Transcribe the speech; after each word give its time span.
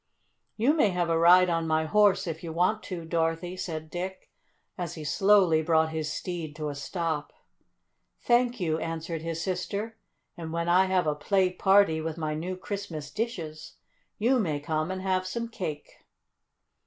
"You 0.57 0.73
may 0.73 0.89
have 0.89 1.11
a 1.11 1.17
ride 1.19 1.47
on 1.47 1.67
my 1.67 1.85
horse 1.85 2.25
if 2.25 2.43
you 2.43 2.51
want 2.51 2.81
to, 2.85 3.05
Dorothy," 3.05 3.55
said 3.55 3.91
Dick, 3.91 4.31
as 4.75 4.95
he 4.95 5.03
slowly 5.03 5.61
brought 5.61 5.91
his 5.91 6.11
steed 6.11 6.55
to 6.55 6.69
a 6.69 6.73
stop. 6.73 7.31
"Thank 8.19 8.59
you," 8.59 8.79
answered 8.79 9.21
his 9.21 9.43
sister. 9.43 9.99
"And 10.35 10.51
when 10.51 10.67
I 10.67 10.85
have 10.85 11.05
a 11.05 11.13
play 11.13 11.51
party 11.53 12.01
with 12.01 12.17
my 12.17 12.33
new 12.33 12.57
Christmas 12.57 13.11
dishes 13.11 13.75
you 14.17 14.39
may 14.39 14.59
come 14.59 14.89
and 14.89 15.03
have 15.03 15.27
some 15.27 15.47
cake." 15.49 15.99